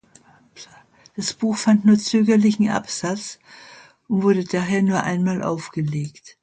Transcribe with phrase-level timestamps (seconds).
[1.15, 3.37] Das Buch fand nur zögerlichen Absatz,
[4.07, 6.37] und wurde daher nur einmal aufgelegt.